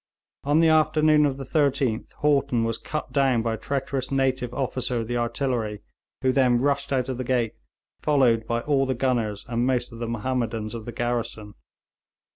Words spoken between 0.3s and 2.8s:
On the afternoon of the 13th Haughton was